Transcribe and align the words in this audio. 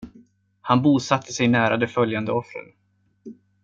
Han 0.61 0.81
bosatte 0.81 1.33
sig 1.33 1.47
nära 1.47 1.77
de 1.77 1.87
följande 1.87 2.31
offren. 2.31 2.65